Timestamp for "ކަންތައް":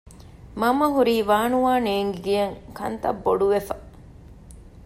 2.77-3.19